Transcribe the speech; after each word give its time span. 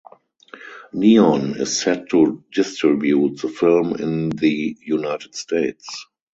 Neon 0.93 1.57
is 1.61 1.79
set 1.79 2.09
to 2.09 2.43
distribute 2.51 3.39
the 3.39 3.49
film 3.49 3.95
in 3.97 4.29
the 4.29 4.75
United 4.81 5.35
States. 5.35 6.07